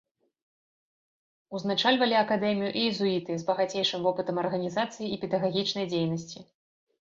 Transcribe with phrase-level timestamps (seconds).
[1.59, 6.39] Узначальвалі акадэмію езуіты з багацейшым вопытам арганізацыйнай і педагагічнай дзейнасці.